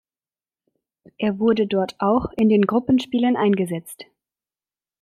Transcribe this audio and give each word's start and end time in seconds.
Er 1.19 1.37
wurde 1.37 1.67
dort 1.67 1.95
auch 1.99 2.31
in 2.35 2.49
den 2.49 2.63
Gruppenspielen 2.63 3.37
eingesetzt. 3.37 4.05